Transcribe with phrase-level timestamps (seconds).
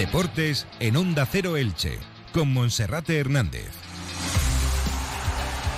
[0.00, 1.98] Deportes en Onda Cero Elche,
[2.32, 3.68] con Monserrate Hernández.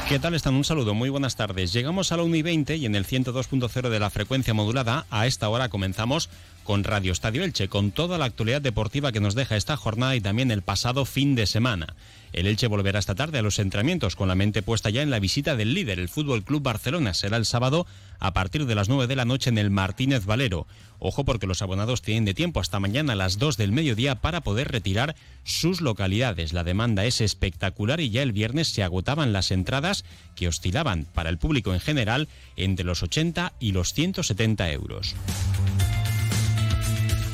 [0.09, 0.55] ¿Qué tal están?
[0.55, 1.73] Un saludo, muy buenas tardes.
[1.73, 5.27] Llegamos a la 1 y 20 y en el 102.0 de la frecuencia modulada, a
[5.27, 6.29] esta hora comenzamos
[6.63, 10.21] con Radio Estadio Elche, con toda la actualidad deportiva que nos deja esta jornada y
[10.21, 11.97] también el pasado fin de semana.
[12.33, 15.19] El Elche volverá esta tarde a los entrenamientos con la mente puesta ya en la
[15.19, 17.13] visita del líder, el Fútbol Club Barcelona.
[17.13, 17.89] Será el sábado
[18.23, 20.69] a partir de las 9 de la noche en el Martínez Valero.
[21.01, 24.43] Ojo porque los abonados tienen de tiempo hasta mañana a las 2 del mediodía para
[24.43, 26.53] poder retirar sus localidades.
[26.53, 30.05] La demanda es espectacular y ya el viernes se agotaban las entradas
[30.37, 35.17] que oscilaban para el público en general entre los 80 y los 170 euros.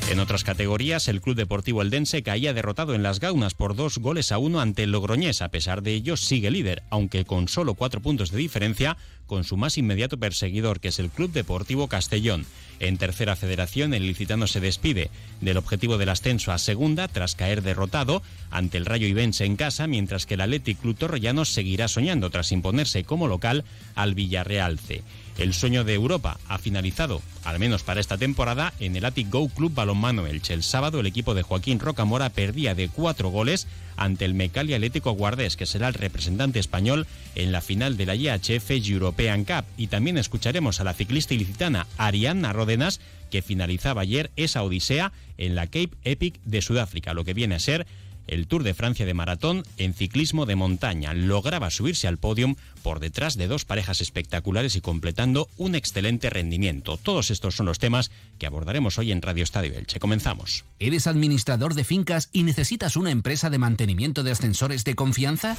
[0.09, 4.31] En otras categorías, el Club Deportivo Eldense caía derrotado en las Gaunas por dos goles
[4.31, 5.43] a uno ante el Logroñés.
[5.43, 9.55] A pesar de ello, sigue líder, aunque con solo cuatro puntos de diferencia con su
[9.55, 12.47] más inmediato perseguidor, que es el Club Deportivo Castellón.
[12.79, 17.61] En tercera federación, el licitano se despide del objetivo del ascenso a segunda tras caer
[17.61, 22.31] derrotado ante el Rayo Ibense en casa, mientras que el Athletic Club Torrellano seguirá soñando
[22.31, 23.63] tras imponerse como local
[23.93, 25.03] al Villarreal C.
[25.39, 29.47] El sueño de Europa ha finalizado, al menos para esta temporada, en el Atic Go
[29.47, 30.53] Club Balonmano Elche.
[30.53, 35.13] El sábado el equipo de Joaquín Rocamora perdía de cuatro goles ante el Mecalia Atlético
[35.13, 39.63] Guardés, que será el representante español en la final de la IHF European Cup.
[39.77, 42.99] Y también escucharemos a la ciclista ilicitana Arianna Ródenas,
[43.31, 47.59] que finalizaba ayer esa odisea en la Cape Epic de Sudáfrica, lo que viene a
[47.59, 47.87] ser
[48.29, 51.13] el Tour de Francia de maratón en ciclismo de montaña.
[51.13, 56.97] Lograba subirse al podium por detrás de dos parejas espectaculares y completando un excelente rendimiento.
[56.97, 59.99] Todos estos son los temas que abordaremos hoy en Radio Estadio Elche.
[59.99, 60.65] Comenzamos.
[60.79, 65.55] ¿Eres administrador de fincas y necesitas una empresa de mantenimiento de ascensores de confianza?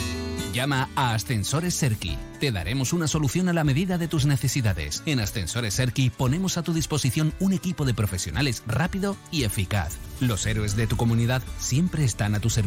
[0.53, 2.17] Llama a Ascensores Serki.
[2.41, 5.03] Te daremos una solución a la medida de tus necesidades.
[5.07, 9.97] En Ascensores Serki ponemos a tu disposición un equipo de profesionales rápido y eficaz.
[10.21, 12.60] Los héroes de tu comunidad siempre están a tu servicio.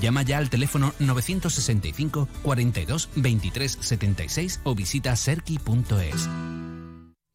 [0.00, 6.28] Llama ya al teléfono 965 42 23 76 o visita serki.es.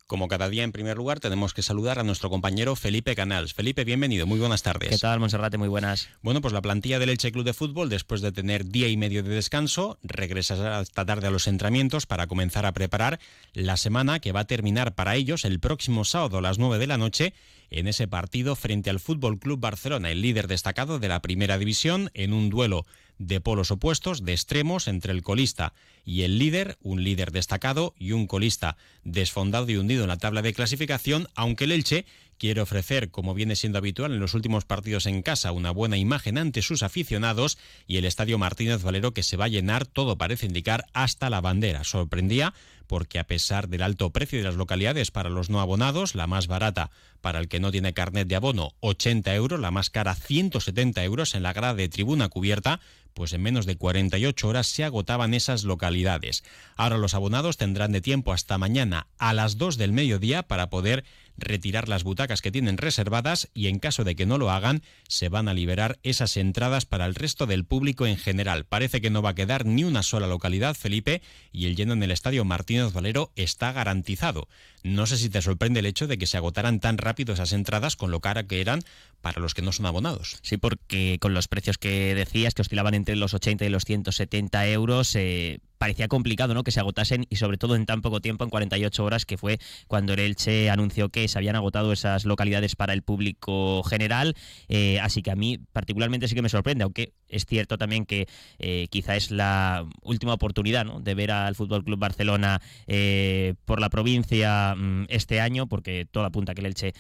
[0.07, 3.55] Como cada día, en primer lugar, tenemos que saludar a nuestro compañero Felipe Canals.
[3.55, 4.89] Felipe, bienvenido, muy buenas tardes.
[4.89, 5.57] ¿Qué tal, Monserrate?
[5.57, 6.09] Muy buenas.
[6.21, 9.23] Bueno, pues la plantilla del Elche Club de Fútbol, después de tener día y medio
[9.23, 13.19] de descanso, regresa esta tarde a los entrenamientos para comenzar a preparar
[13.53, 16.85] la semana que va a terminar para ellos el próximo sábado a las 9 de
[16.85, 17.33] la noche
[17.71, 22.11] en ese partido frente al Fútbol Club Barcelona, el líder destacado de la Primera División,
[22.13, 22.85] en un duelo
[23.17, 28.11] de polos opuestos, de extremos entre el colista y el líder, un líder destacado y
[28.11, 32.05] un colista desfondado y hundido en la tabla de clasificación, aunque el Elche
[32.37, 36.37] quiere ofrecer, como viene siendo habitual en los últimos partidos en casa, una buena imagen
[36.37, 40.45] ante sus aficionados y el Estadio Martínez Valero que se va a llenar, todo parece
[40.45, 41.83] indicar, hasta la bandera.
[41.83, 42.53] Sorprendía
[42.87, 46.47] porque a pesar del alto precio de las localidades para los no abonados, la más
[46.47, 51.03] barata para el que no tiene carnet de abono 80 euros, la más cara 170
[51.03, 52.79] euros en la grada de tribuna cubierta,
[53.15, 56.43] pues en menos de 48 horas se agotaban esas localidades.
[56.75, 61.05] Ahora los abonados tendrán de tiempo hasta mañana a las 2 del mediodía para poder
[61.37, 65.29] retirar las butacas que tienen reservadas y en caso de que no lo hagan, se
[65.29, 68.65] van a liberar esas entradas para el resto del público en general.
[68.65, 71.21] Parece que no va a quedar ni una sola localidad, Felipe,
[71.51, 74.47] y el lleno en el estadio Martínez Valero está garantizado.
[74.83, 77.95] No sé si te sorprende el hecho de que se agotaran tan rápido esas entradas
[77.95, 78.81] con lo cara que eran
[79.25, 80.37] para los que no son abonados.
[80.43, 84.67] Sí, porque con los precios que decías, que oscilaban entre los 80 y los 170
[84.67, 86.63] euros, eh, parecía complicado ¿no?
[86.63, 89.59] que se agotasen y sobre todo en tan poco tiempo, en 48 horas, que fue
[89.87, 94.35] cuando el Elche anunció que se habían agotado esas localidades para el público general.
[94.67, 98.27] Eh, así que a mí particularmente sí que me sorprende, aunque es cierto también que
[98.59, 101.01] eh, quizá es la última oportunidad ¿no?
[101.01, 106.27] de ver al Fútbol Club Barcelona eh, por la provincia mm, este año, porque toda
[106.27, 106.93] apunta que el Elche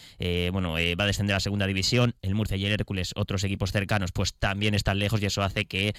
[0.51, 2.14] bueno, va a descender a la segunda división.
[2.21, 5.65] El Murcia y el Hércules, otros equipos cercanos, pues también están lejos y eso hace
[5.65, 5.93] que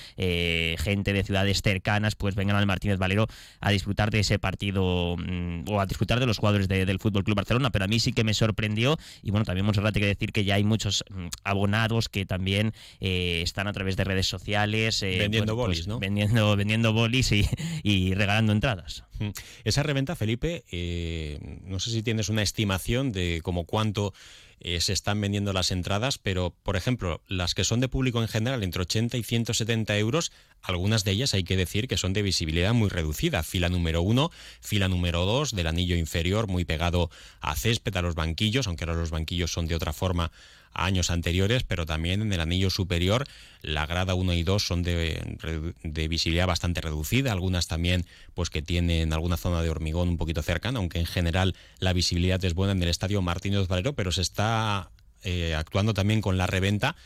[0.78, 3.26] gente de ciudades cercanas pues vengan al Martínez Valero
[3.60, 7.36] a disfrutar de ese partido mm, o a disfrutar de los jugadores del Fútbol Club
[7.36, 10.44] Barcelona, pero a mí sí que me sorprendió y bueno, también hemos que decir que
[10.44, 15.16] ya hay muchos mm, abonados que también eh, están a través de redes sociales eh,
[15.18, 15.98] vendiendo pues, bolis, ¿no?
[15.98, 19.04] Vendiendo, vendiendo bolis y, regalando entradas.
[19.18, 19.30] Mm.
[19.64, 24.12] Esa reventa, Felipe, eh, no sé si tienes una estimación de como cuánto
[24.60, 28.28] eh, se están vendiendo las entradas, pero por ejemplo, las que son de público en
[28.28, 30.32] general entre 80 y 170 euros,
[30.62, 33.42] algunas de ellas hay que decir que son de visibilidad muy reducida.
[33.42, 34.30] Fila número uno,
[34.60, 37.10] fila número dos del anillo inferior, muy pegado
[37.40, 40.32] a césped, a los banquillos, aunque ahora los banquillos son de otra forma
[40.76, 43.24] años anteriores, pero también en el anillo superior
[43.62, 45.36] la grada 1 y 2 son de,
[45.82, 50.42] de, visibilidad bastante reducida, algunas también pues que tienen alguna zona de hormigón un poquito
[50.42, 54.22] cercana, aunque en general la visibilidad es buena en el estadio Martínez Valero, pero se
[54.22, 54.90] está
[55.24, 56.96] eh, actuando también con la reventa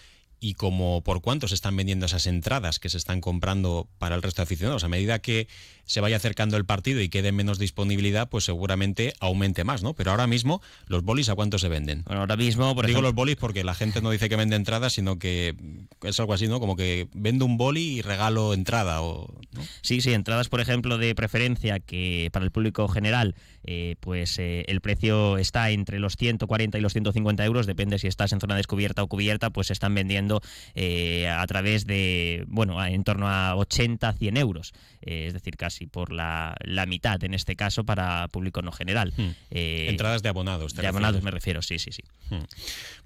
[0.40, 4.22] y como por cuánto se están vendiendo esas entradas que se están comprando para el
[4.22, 4.84] resto de aficionados.
[4.84, 5.48] A medida que
[5.84, 9.94] se vaya acercando el partido y quede menos disponibilidad, pues seguramente aumente más, ¿no?
[9.94, 12.04] Pero ahora mismo, ¿los bolis a cuánto se venden?
[12.04, 14.94] Bueno, ahora mismo, por Digo los bolis porque la gente no dice que vende entradas,
[14.94, 15.54] sino que
[16.02, 16.58] es algo así, ¿no?
[16.58, 19.02] Como que vendo un boli y regalo entrada.
[19.02, 19.40] O,
[19.82, 23.34] Sí, sí, entradas, por ejemplo, de preferencia que para el público general,
[23.64, 28.06] eh, pues eh, el precio está entre los 140 y los 150 euros, depende si
[28.06, 30.29] estás en zona descubierta o cubierta, pues se están vendiendo
[30.74, 36.12] eh, a través de, bueno, en torno a 80, 100 euros, es decir, casi por
[36.12, 39.12] la, la, mitad en este caso para público no general.
[39.16, 39.32] Hmm.
[39.50, 40.74] entradas de abonados.
[40.74, 42.02] de abonados me refiero, sí, sí, sí.
[42.28, 42.44] Hmm.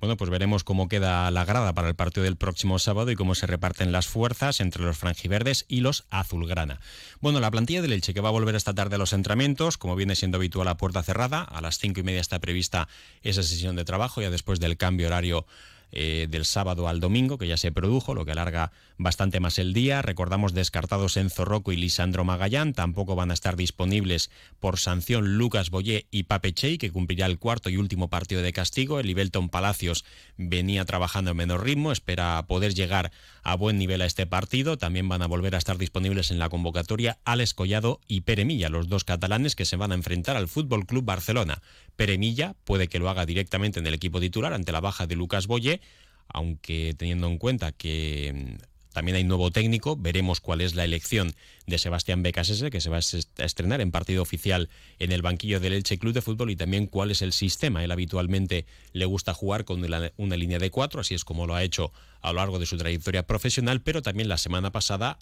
[0.01, 3.35] Bueno, pues veremos cómo queda la grada para el partido del próximo sábado y cómo
[3.35, 6.81] se reparten las fuerzas entre los franjiverdes y los azulgrana.
[7.21, 9.97] Bueno, la plantilla del Elche que va a volver esta tarde a los entrenamientos, como
[9.97, 12.89] viene siendo habitual a puerta cerrada, a las cinco y media está prevista
[13.23, 15.47] esa sesión de trabajo, ya después del cambio horario
[15.97, 19.73] eh, del sábado al domingo, que ya se produjo, lo que alarga bastante más el
[19.73, 20.03] día.
[20.03, 22.75] Recordamos descartados Enzo Rocco y Lisandro Magallán.
[22.75, 27.39] Tampoco van a estar disponibles por sanción Lucas Boyé y Pape Chey, que cumplirá el
[27.39, 28.99] cuarto y último partido de castigo.
[28.99, 30.05] El Ibelton Palacios
[30.37, 33.13] venía trabajando en menor ritmo, espera poder llegar
[33.45, 34.77] a buen nivel a este partido.
[34.77, 38.89] También van a volver a estar disponibles en la convocatoria Alex Collado y Peremilla, los
[38.89, 41.63] dos catalanes que se van a enfrentar al Fútbol Club Barcelona.
[41.97, 45.47] Peremilla puede que lo haga directamente en el equipo titular ante la baja de Lucas
[45.47, 45.81] Boye,
[46.29, 48.63] aunque teniendo en cuenta que mm,
[48.95, 51.35] también hay nuevo técnico, veremos cuál es la elección
[51.67, 54.69] de Sebastián Becasese, que se va a estrenar en partido oficial
[55.01, 57.83] en el banquillo del Elche Club de Fútbol, y también cuál es el sistema.
[57.83, 59.85] Él habitualmente le gusta jugar con
[60.17, 62.77] una línea de cuatro, así es como lo ha hecho a lo largo de su
[62.77, 65.19] trayectoria profesional, pero también la semana pasada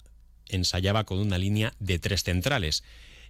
[0.49, 2.83] ensayaba con una línea de tres centrales.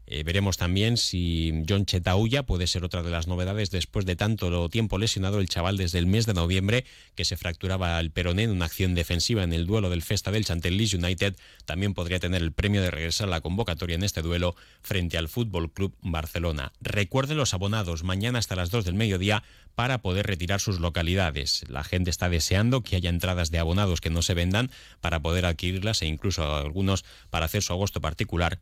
[0.05, 4.69] Eh, veremos también si John Chetauya puede ser otra de las novedades después de tanto
[4.69, 6.85] tiempo lesionado el chaval desde el mes de noviembre
[7.15, 10.45] que se fracturaba el peroné en una acción defensiva en el duelo del Festa del
[10.45, 11.35] Chantel United.
[11.65, 15.29] También podría tener el premio de regresar a la convocatoria en este duelo frente al
[15.29, 16.73] Fútbol Club Barcelona.
[16.81, 19.43] Recuerden los abonados mañana hasta las 2 del mediodía
[19.75, 21.63] para poder retirar sus localidades.
[21.67, 24.69] La gente está deseando que haya entradas de abonados que no se vendan
[25.01, 28.59] para poder adquirirlas e incluso algunos para hacer su agosto particular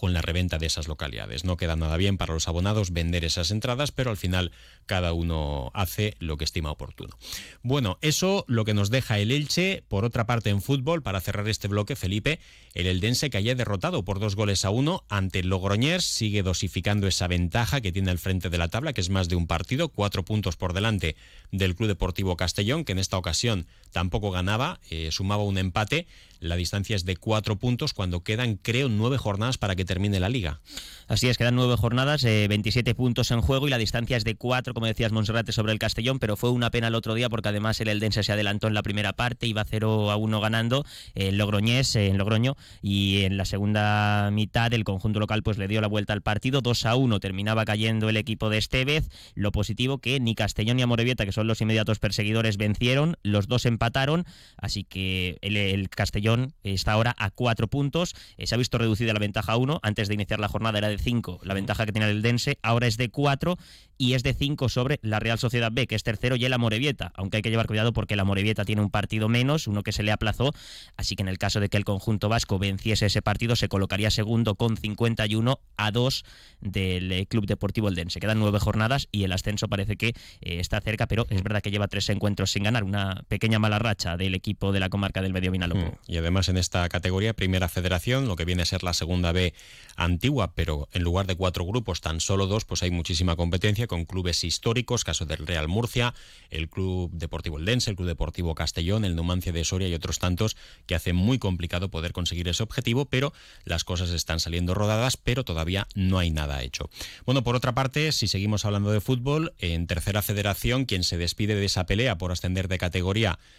[0.00, 1.44] con la reventa de esas localidades.
[1.44, 4.50] No queda nada bien para los abonados vender esas entradas, pero al final
[4.86, 7.18] cada uno hace lo que estima oportuno.
[7.62, 9.84] Bueno, eso lo que nos deja el Elche.
[9.88, 12.40] Por otra parte, en fútbol, para cerrar este bloque, Felipe,
[12.72, 17.06] el Eldense que haya derrotado por dos goles a uno ante el Logroñés sigue dosificando
[17.06, 19.90] esa ventaja que tiene al frente de la tabla, que es más de un partido,
[19.90, 21.14] cuatro puntos por delante
[21.52, 26.06] del Club Deportivo Castellón, que en esta ocasión tampoco ganaba, eh, sumaba un empate.
[26.40, 30.30] La distancia es de cuatro puntos cuando quedan, creo, nueve jornadas para que termine la
[30.30, 30.60] liga.
[31.06, 34.36] Así es, quedan nueve jornadas, 27 eh, puntos en juego y la distancia es de
[34.36, 37.50] cuatro, como decías, Monserrate sobre el Castellón, pero fue una pena el otro día porque
[37.50, 41.36] además el Eldense se adelantó en la primera parte, iba 0 a 1 ganando el
[41.36, 45.88] Logroñés en Logroño y en la segunda mitad el conjunto local pues le dio la
[45.88, 49.08] vuelta al partido, 2 a 1 terminaba cayendo el equipo de Estevez.
[49.34, 53.66] Lo positivo que ni Castellón ni Amorebieta, que son los inmediatos perseguidores, vencieron, los dos
[53.80, 54.26] empataron,
[54.58, 58.14] así que el Castellón está ahora a cuatro puntos.
[58.36, 59.80] Eh, se ha visto reducida la ventaja a uno.
[59.82, 61.40] Antes de iniciar la jornada era de cinco.
[61.42, 63.56] La ventaja que tenía el Dense ahora es de cuatro
[63.96, 67.12] y es de cinco sobre la Real Sociedad B, que es tercero, y el Amorebieta.
[67.16, 70.02] Aunque hay que llevar cuidado porque el Amorebieta tiene un partido menos, uno que se
[70.02, 70.52] le aplazó.
[70.96, 74.10] Así que en el caso de que el conjunto vasco venciese ese partido, se colocaría
[74.10, 76.24] segundo con 51 a 2
[76.60, 78.20] del eh, Club Deportivo El Dense.
[78.20, 81.70] Quedan nueve jornadas y el ascenso parece que eh, está cerca, pero es verdad que
[81.70, 82.84] lleva tres encuentros sin ganar.
[82.84, 85.80] Una pequeña mala racha del equipo de la comarca del Medio Vinalopó.
[85.80, 89.32] Mm, y además en esta categoría, Primera Federación, lo que viene a ser la segunda
[89.32, 89.54] B
[89.96, 94.04] antigua, pero en lugar de cuatro grupos, tan solo dos, pues hay muchísima competencia con
[94.04, 96.14] clubes históricos, caso del Real Murcia,
[96.50, 100.56] el Club Deportivo Eldense, el Club Deportivo Castellón, el Numancia de Soria y otros tantos
[100.86, 103.32] que hace muy complicado poder conseguir ese objetivo, pero
[103.64, 106.90] las cosas están saliendo rodadas, pero todavía no hay nada hecho.
[107.26, 111.54] Bueno, por otra parte, si seguimos hablando de fútbol, en Tercera Federación, quien se despide
[111.54, 113.38] de esa pelea por ascender de categoría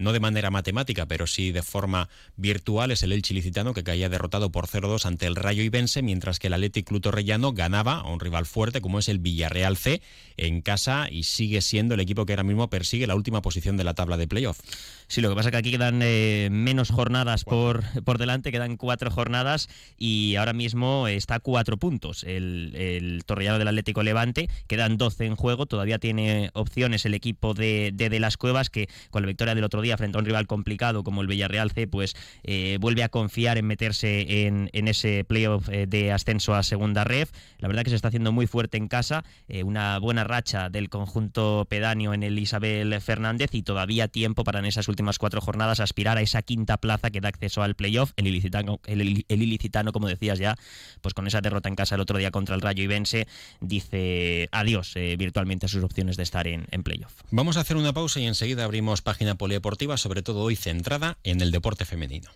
[0.00, 4.08] no de manera matemática, pero sí de forma virtual, es el Elche Licitano que caía
[4.08, 8.08] derrotado por 0-2 ante el Rayo Ibense, mientras que el Athletic Club Torrellano ganaba a
[8.08, 10.02] un rival fuerte como es el Villarreal C
[10.36, 13.84] en casa y sigue siendo el equipo que ahora mismo persigue la última posición de
[13.84, 14.60] la tabla de playoff.
[15.06, 18.76] Sí, lo que pasa es que aquí quedan eh, menos jornadas por, por delante, quedan
[18.76, 24.48] cuatro jornadas y ahora mismo está a cuatro puntos el, el Torrellano del Atlético Levante,
[24.66, 28.88] quedan 12 en juego, todavía tiene opciones el equipo de, de, de las Cuevas que
[29.10, 31.70] con la victoria del otro día día frente a un rival complicado como el Villarreal
[31.70, 36.62] C, pues eh, vuelve a confiar en meterse en, ese playoff eh, de ascenso a
[36.62, 37.30] segunda ref.
[37.58, 39.24] La verdad que se está haciendo muy fuerte en casa,
[39.64, 44.64] una buena racha del conjunto pedáneo en el Isabel Fernández y todavía tiempo para en
[44.64, 48.12] esas últimas cuatro jornadas aspirar a esa quinta plaza que da acceso al playoff.
[48.16, 50.56] El ilicitano, el, el ilicitano como decías ya,
[51.00, 53.26] pues con esa derrota en casa el otro día contra el Rayo Ibense,
[53.60, 57.12] dice adiós virtualmente a sus opciones de estar en, en playoff.
[57.30, 61.40] Vamos a hacer una pausa y enseguida abrimos página polideportiva, sobre todo hoy centrada en
[61.40, 62.30] el deporte femenino.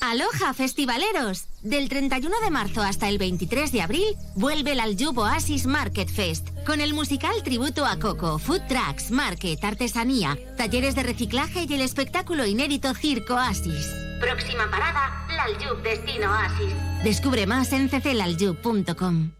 [0.00, 1.46] Aloha, festivaleros.
[1.62, 6.48] Del 31 de marzo hasta el 23 de abril vuelve el Aljub Oasis Market Fest
[6.64, 11.82] con el musical tributo a Coco, food trucks, market, artesanía, talleres de reciclaje y el
[11.82, 13.94] espectáculo inédito Circo Oasis.
[14.20, 16.74] Próxima parada, Aljub Destino Oasis.
[17.04, 19.32] Descubre más en cclaljub.com.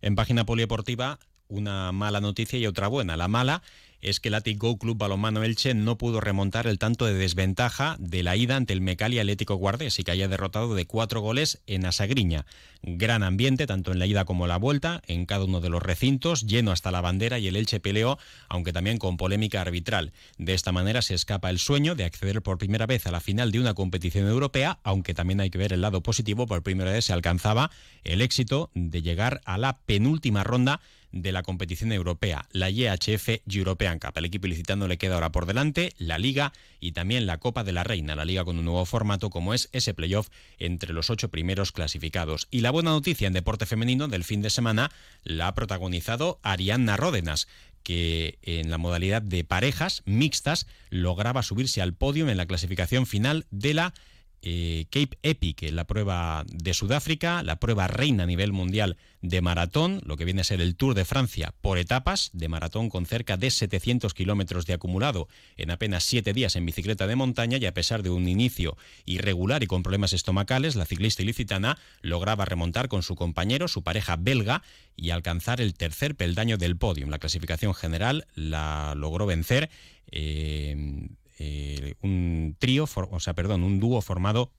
[0.00, 1.18] En página polideportiva,
[1.48, 3.16] una mala noticia y otra buena.
[3.16, 3.62] La mala
[4.00, 8.22] es que el Atic Club Balonmano Elche no pudo remontar el tanto de desventaja de
[8.22, 11.84] la ida ante el Mecali Atlético Guardés y que haya derrotado de cuatro goles en
[11.84, 12.46] Asagriña.
[12.82, 16.46] Gran ambiente, tanto en la ida como la vuelta, en cada uno de los recintos,
[16.46, 20.12] lleno hasta la bandera y el Elche peleó, aunque también con polémica arbitral.
[20.38, 23.50] De esta manera se escapa el sueño de acceder por primera vez a la final
[23.50, 27.06] de una competición europea, aunque también hay que ver el lado positivo, por primera vez
[27.06, 27.70] se alcanzaba
[28.04, 30.80] el éxito de llegar a la penúltima ronda
[31.12, 34.12] de la competición europea, la IHF European Cup.
[34.16, 37.72] El equipo ilicitano le queda ahora por delante la Liga y también la Copa de
[37.72, 41.30] la Reina, la Liga con un nuevo formato como es ese playoff entre los ocho
[41.30, 42.48] primeros clasificados.
[42.50, 44.90] Y la buena noticia en deporte femenino del fin de semana
[45.24, 47.48] la ha protagonizado Arianna Ródenas
[47.82, 53.46] que en la modalidad de parejas mixtas lograba subirse al podio en la clasificación final
[53.50, 53.94] de la
[54.42, 60.00] eh, Cape Epic, la prueba de Sudáfrica, la prueba reina a nivel mundial de maratón,
[60.04, 63.36] lo que viene a ser el Tour de Francia por etapas, de maratón con cerca
[63.36, 67.74] de 700 kilómetros de acumulado en apenas siete días en bicicleta de montaña y a
[67.74, 68.76] pesar de un inicio
[69.06, 74.16] irregular y con problemas estomacales, la ciclista ilicitana lograba remontar con su compañero, su pareja
[74.16, 74.62] belga,
[74.96, 77.06] y alcanzar el tercer peldaño del podio.
[77.06, 79.70] La clasificación general la logró vencer.
[80.10, 84.50] Eh, eh, un trío, o sea, perdón, un dúo formado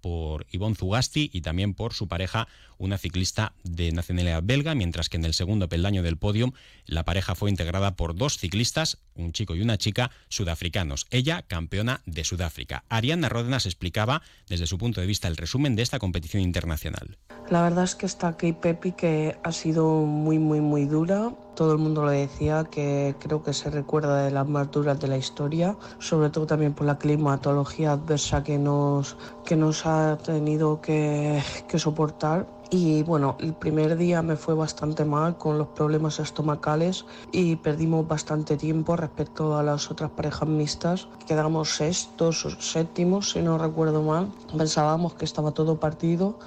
[0.00, 5.16] por Ivonne Zugasti y también por su pareja, una ciclista de nacionalidad belga, mientras que
[5.16, 6.52] en el segundo peldaño del podio
[6.86, 11.06] la pareja fue integrada por dos ciclistas, un chico y una chica sudafricanos.
[11.10, 12.84] Ella, campeona de Sudáfrica.
[12.88, 17.18] Ariana Ródenas explicaba desde su punto de vista el resumen de esta competición internacional.
[17.50, 21.72] La verdad es que esta Cape Epic que ha sido muy, muy, muy dura todo
[21.72, 25.16] el mundo lo decía, que creo que se recuerda de las más duras de la
[25.16, 31.42] historia, sobre todo también por la climatología adversa que nos, que nos ha tenido que
[31.74, 37.56] soportar y bueno, el primer día me fue bastante mal con los problemas estomacales y
[37.56, 41.08] perdimos bastante tiempo respecto a las otras parejas mixtas.
[41.26, 44.30] Quedamos sextos o séptimos, si no recuerdo mal.
[44.56, 46.38] Pensábamos que estaba todo partido,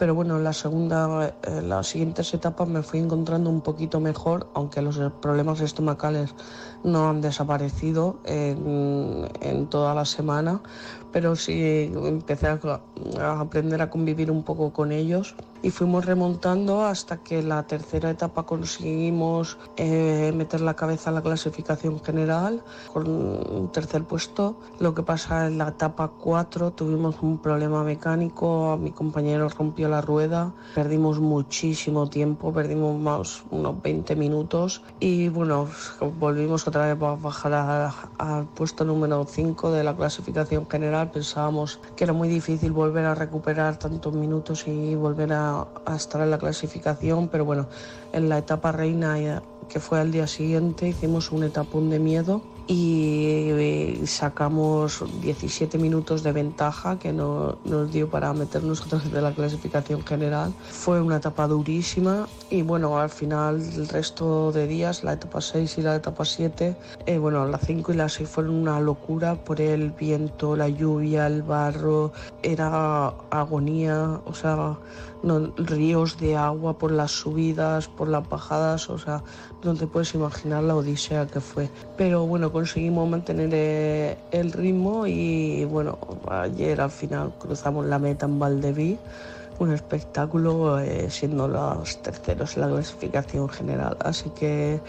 [0.00, 4.48] pero bueno, en la segunda, en las siguientes etapas me fui encontrando un poquito mejor,
[4.54, 6.34] aunque los problemas estomacales
[6.82, 10.62] no han desaparecido en, en toda la semana,
[11.12, 12.58] pero sí empecé a,
[13.38, 18.44] aprender a convivir un poco con ellos y fuimos remontando hasta que la tercera etapa
[18.44, 22.62] conseguimos eh, meter la cabeza en la clasificación general
[22.92, 24.56] con un tercer puesto.
[24.78, 30.00] Lo que pasa en la etapa 4 tuvimos un problema mecánico, mi compañero rompió la
[30.00, 35.68] rueda, perdimos muchísimo tiempo, perdimos más unos 20 minutos y bueno,
[36.18, 42.04] volvimos otra vez a bajar al puesto número 5 de la clasificación general pensábamos que
[42.04, 46.38] era muy difícil volver a recuperar tantos minutos y volver a, a estar en la
[46.38, 47.66] clasificación, pero bueno,
[48.12, 49.16] en la etapa reina
[49.68, 56.32] que fue al día siguiente hicimos un etapón de miedo y sacamos 17 minutos de
[56.32, 60.52] ventaja que no, nos dio para meternos otra vez de la clasificación general.
[60.70, 65.78] Fue una etapa durísima y bueno, al final el resto de días, la etapa 6
[65.78, 66.76] y la etapa 7,
[67.06, 71.26] eh, bueno, la 5 y la 6 fueron una locura por el viento, la lluvia,
[71.26, 72.12] el barro,
[72.42, 74.76] era agonía, o sea,
[75.56, 79.22] ríos de agua por las subidas, por las bajadas, o sea,
[79.62, 81.68] no te puedes imaginar la odisea que fue.
[81.96, 88.26] Pero bueno, conseguimos mantener eh, el ritmo y bueno, ayer al final cruzamos la meta
[88.26, 88.98] en Valdeví,
[89.58, 93.96] un espectáculo eh, siendo los terceros en la clasificación general.
[94.00, 94.80] Así que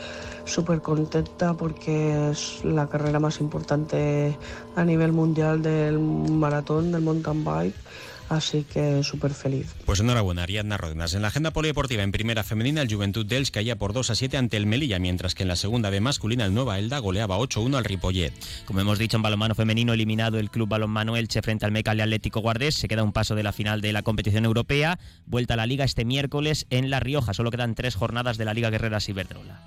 [0.46, 4.38] súper contenta porque es la carrera más importante
[4.76, 7.76] a nivel mundial del maratón, del mountain bike
[8.32, 9.76] Así que súper feliz.
[9.86, 11.14] Pues enhorabuena, Ariadna Rodenas.
[11.14, 14.38] En la agenda polideportiva en primera femenina, el Juventud dels caía por 2 a 7
[14.38, 17.76] ante el Melilla, mientras que en la segunda de masculina, el Nueva Elda goleaba 8-1
[17.76, 18.32] al Ripollet.
[18.64, 22.40] Como hemos dicho, en balonmano femenino eliminado el club balonmano Elche frente al Mecale Atlético
[22.40, 22.76] Guardés.
[22.76, 24.98] Se queda un paso de la final de la competición europea.
[25.26, 27.34] Vuelta a la liga este miércoles en La Rioja.
[27.34, 29.62] Solo quedan tres jornadas de la Liga Guerreras Iberdrola.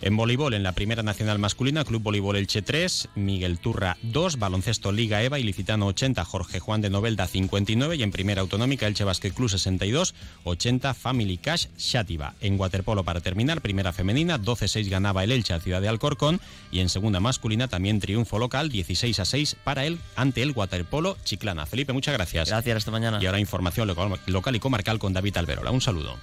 [0.00, 4.92] En voleibol, en la primera nacional masculina, Club Voleibol Elche 3, Miguel Turra 2, Baloncesto
[4.92, 9.32] Liga Eva, Ilicitano 80, Jorge Juan de Novelda 59 y en primera autonómica Elche Basket
[9.32, 12.34] Club 62, 80 Family Cash Shativa.
[12.40, 16.80] En waterpolo para terminar, primera femenina 12-6 ganaba el Elche a Ciudad de Alcorcón y
[16.80, 21.66] en segunda masculina también triunfo local 16 a 6 para él ante el waterpolo Chiclana.
[21.66, 22.48] Felipe, muchas gracias.
[22.48, 23.18] Gracias, hasta mañana.
[23.20, 25.70] Y ahora información local, local y comarcal con David Alberola.
[25.70, 26.16] Un saludo.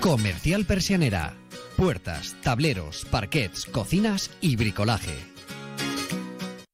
[0.00, 1.34] Comercial Persianera.
[1.76, 5.29] Puertas, tableros, parquets, cocinas y bricolaje.